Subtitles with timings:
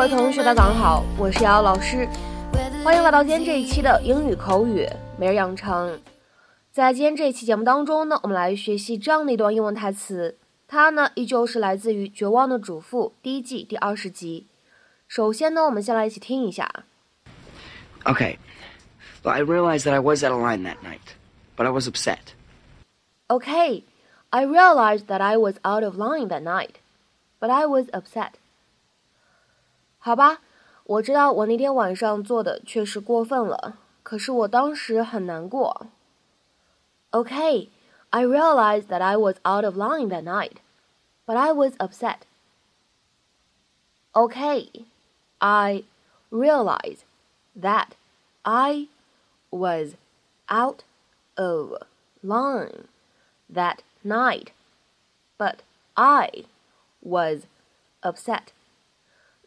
[0.00, 2.08] 嗨，各位同学，大家好，我是瑶瑶老师，
[2.82, 4.88] 欢迎来到今天这一期的英语口语
[5.18, 6.00] 每日养成。
[6.72, 14.46] 在今天这一期节目当中呢，我们来学习这样的一段英文台词，它呢依旧是来自于《绝望的主妇》第一季第二十集。
[15.06, 16.66] 首先呢，我们先来一起听一下。
[18.04, 18.38] Okay.
[19.22, 21.12] Well, I realized that I was out of line that night,
[21.58, 22.32] but I was upset.
[23.28, 23.82] Okay,
[24.30, 26.76] I realized that I was out of line that night,
[27.38, 28.39] but I was upset.
[29.99, 30.41] 好吧，
[30.83, 35.87] 我知道我那天晚上做的确实过分了，可是我当时很难过。
[37.11, 37.69] Okay,
[38.09, 40.57] I realized that I was out of line that night,
[41.25, 42.19] but I was upset.
[44.13, 44.85] Okay,
[45.39, 45.83] I
[46.29, 47.03] realized
[47.59, 47.89] that
[48.43, 48.87] I
[49.49, 49.95] was
[50.47, 50.83] out
[51.35, 51.81] of
[52.21, 52.85] line
[53.51, 54.49] that night,
[55.37, 55.57] but
[55.95, 56.45] I
[57.01, 57.43] was
[58.01, 58.53] upset.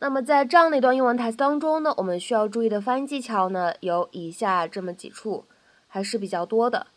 [0.04, 5.46] 那么在这样的一段英文台词当中呢，我们需要注意的发音技巧呢有以下这么几处，
[5.88, 6.88] 还是比较多的。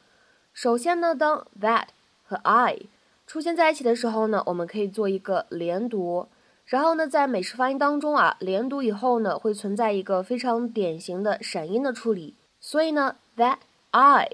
[0.53, 1.85] 首先呢，当 that
[2.27, 2.81] 和 I
[3.25, 6.27] 出现在一起的时候呢，我们可以做一个连读。
[6.65, 12.35] 然后呢，在美式发音当中啊，连读以后呢，会存在一个非常典型的闪音的处理。
[12.61, 13.59] 所以呢，that
[13.93, 14.29] I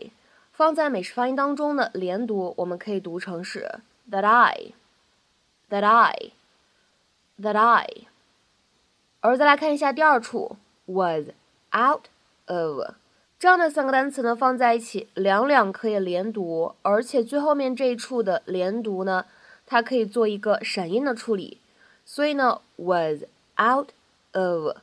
[0.50, 7.86] 放在美式发音当中呢，连读我们可以读成是 that I，that I，that I。
[9.22, 10.56] 而再来看一下第二处
[10.86, 11.28] was
[11.72, 12.06] out
[12.46, 12.80] of
[13.38, 19.26] 这样的三个单词呢，放在一起，两两可以连读，而且最后面这一处的连读呢，
[19.66, 21.58] 它可以做一个闪音的处理。
[22.04, 23.22] 所以呢，was
[23.60, 23.88] out
[24.32, 24.76] of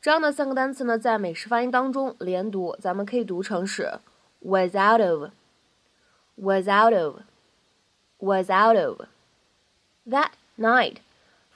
[0.00, 3.98] 这样的三个单词呢，在美式发音当中连读，咱们可以读成是
[4.40, 9.02] was out of，was out of，was out of。
[10.08, 10.96] That night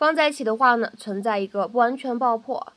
[0.05, 2.75] 放在一起的话呢，存在一个不完全爆破，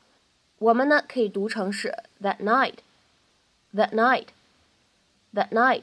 [0.60, 5.82] 我们呢可以读成是 that night，that night，that night。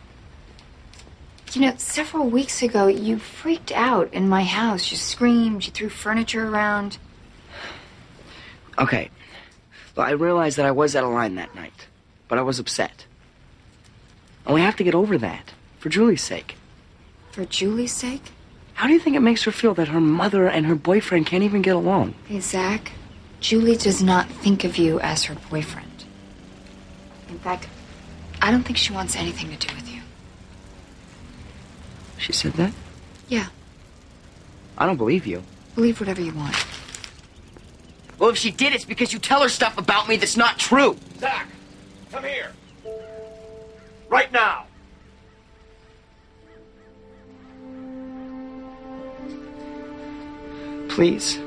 [1.53, 4.91] You know, several weeks ago, you freaked out in my house.
[4.91, 6.97] You screamed, you threw furniture around.
[8.77, 9.09] Okay.
[9.95, 11.87] Well, I realized that I was out of line that night,
[12.27, 13.05] but I was upset.
[14.45, 16.55] And we have to get over that, for Julie's sake.
[17.31, 18.31] For Julie's sake?
[18.73, 21.43] How do you think it makes her feel that her mother and her boyfriend can't
[21.43, 22.15] even get along?
[22.27, 22.93] Hey, Zach,
[23.41, 26.05] Julie does not think of you as her boyfriend.
[27.27, 27.67] In fact,
[28.41, 30.01] I don't think she wants anything to do with you.
[32.17, 32.73] She said that?
[33.27, 33.47] Yeah.
[34.77, 35.43] I don't believe you.
[35.75, 36.55] Believe whatever you want.
[38.29, 40.95] Well, if she did, it's because you tell her stuff about me that's not true.
[41.17, 41.47] Zach,
[42.11, 42.51] come here.
[44.07, 44.67] Right now.
[50.89, 51.37] Please,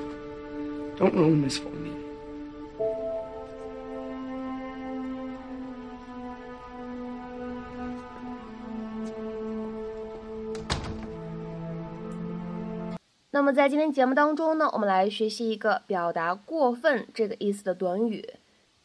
[0.96, 2.01] don't ruin this for me.
[13.34, 18.34] 那么在今天节目当中呢，我们来学习一个表达过分这个意思的短语，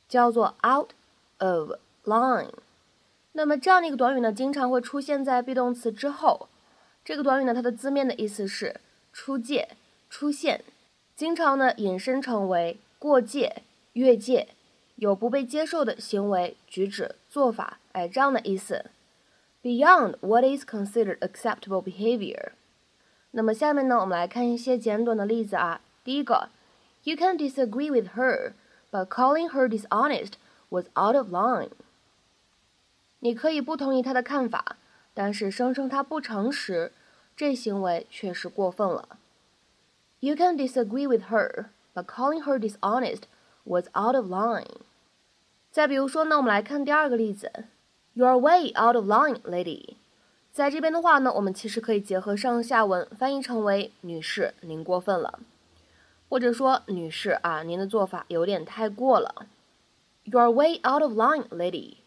[0.08, 0.92] 叫做 out
[1.40, 1.74] of
[2.06, 2.52] line。
[3.34, 6.48] 那么这样的一个短语呢，经常会出现在 be 动词之后。
[7.04, 8.80] 这个短语呢，它的字面的意思是
[9.12, 9.68] 出界、
[10.10, 10.64] 出现，
[11.14, 13.64] 经常呢引申成为过界、
[13.94, 14.48] 越界，
[14.96, 18.86] 有不被接受的行为、举止、做法，哎，这样的意思。
[19.62, 22.52] Beyond what is considered acceptable behavior。
[23.37, 25.81] 那么下面呢，我们来看一些简短的例子啊。
[26.05, 26.49] 第一个，
[27.05, 28.53] You can disagree with her,
[28.91, 30.33] but calling her dishonest
[30.69, 31.71] was out of line.
[33.21, 34.77] 你可以不同意他的看法，
[35.15, 36.93] 但是声称他不诚实，
[37.37, 39.09] 这行为确实过分了。
[40.21, 43.23] You can disagree with her, but calling her dishonest
[43.65, 44.67] was out of line.
[45.71, 47.51] 再比如说呢，我们来看第二个例子，
[48.15, 49.95] You're way out of line, lady.
[50.58, 55.38] 在这边的话呢，我们其实可以结合上下文翻译成为“女士，您过分了”，
[56.30, 59.46] 或者说“女士啊，您的做法有点太过了”。
[60.26, 61.98] You're way out of line, lady.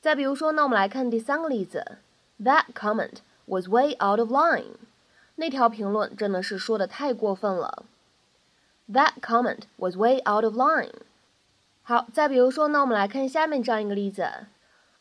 [0.00, 1.98] 再比如说呢，我们来看第三个例子
[2.42, 4.72] ，That comment was way out of line.
[5.36, 7.84] 那条评论真的是说的太过分了。
[8.90, 10.90] That comment was way out of line.
[11.84, 14.28] 好，再比如说呢，我们来看下面这样一个例子。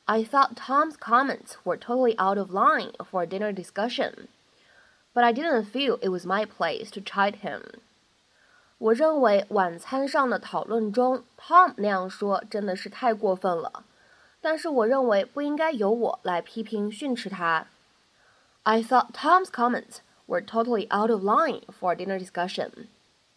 [0.07, 4.27] I thought Tom's comments were totally out of line for a dinner discussion,
[5.15, 7.81] but I didn't feel it was my place to chide him.
[8.79, 13.85] 我认为晚餐上的讨论中，Tom 那样说真的是太过分了，
[14.41, 17.67] 但是我认为不应该由我来批评训斥他。
[18.65, 22.89] I thought Tom's comments were totally out of line for a dinner discussion,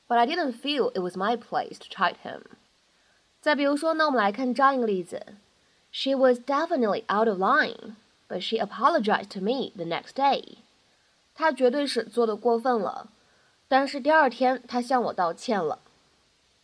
[0.08, 2.42] but I didn't feel it was my place to chide him.
[3.42, 5.36] 再比如说呢，我们来看这样一个例子。
[5.92, 7.96] she was definitely out of line,
[8.28, 10.58] but she apologized to me the next day.
[11.36, 13.08] 她绝对是做的过分了，
[13.68, 15.80] 但是第二天她向我道歉了。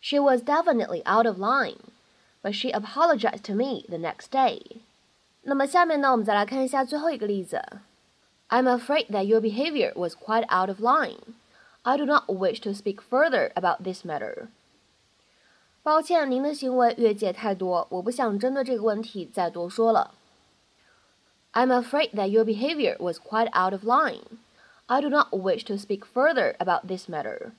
[0.00, 1.76] She was definitely out of line,
[2.42, 4.60] but she apologized to me the next day.
[5.42, 7.62] 那么下面呢，我们再来看一下最后一个例子。
[8.48, 11.18] I'm afraid that your behavior was quite out of line.
[11.82, 14.48] I do not wish to speak further about this matter.
[15.85, 20.15] 抱歉，您的行为越界太多，我不想针对这个问题再多说了。
[21.53, 24.23] I'm afraid that your behavior was quite out of line.
[24.87, 27.51] I do not wish to speak further about this matter.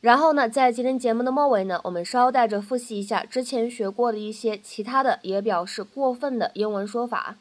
[0.00, 7.36] 然后呢，在今天节目的末尾呢，我们稍带着复习一下之前学过的一些其他的也表示过分的英文说法。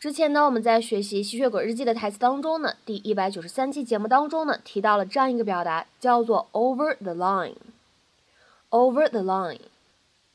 [0.00, 7.56] 之前呢，我们在学习《吸血鬼日记》的台词当中呢，第一百九十三期节目当中呢，提到了这样一个表达，叫做 over the line。
[8.70, 9.60] Over the line，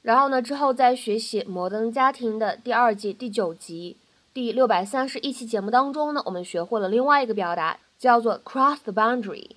[0.01, 3.97] 然后呢，之后在学习《摩登家庭》的第二季第九集
[4.33, 9.49] 第六百三十一期节目当中呢，我们学会了另外一个表达，叫做 cross the boundary。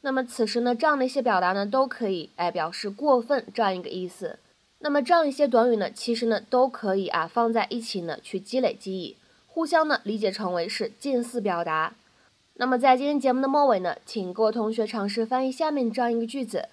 [0.00, 4.38] 那么此时呢，这样的一些表达呢，都可以哎表示过分这样一个意思。
[4.78, 9.16] 那么这样一些短语呢，其实呢都可以啊放在一起呢去积累记忆，
[9.46, 11.94] 互相呢理解成为是近似表达。
[12.54, 16.68] 那么在今天节目的末尾呢，请各位同学尝试翻译下面这样一个句子。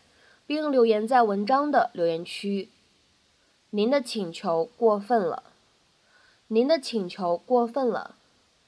[0.51, 2.67] 并留言在文章的留言区。
[3.69, 5.43] 您的请求过分了，
[6.49, 8.15] 您的请求过分了。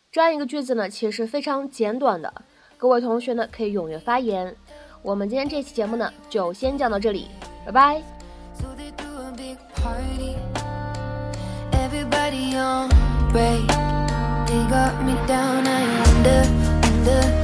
[0.09, 2.33] 这样一个句子呢，其实是非常简短的。
[2.77, 4.55] 各位同学呢，可以踊跃发言。
[5.01, 7.27] 我们今天这期节目呢，就先讲到这里，
[7.65, 8.01] 拜拜。
[8.53, 10.37] So they do a big party.
[11.73, 12.87] Everybody on
[13.33, 13.67] break.
[14.47, 17.42] They got me down, I wonder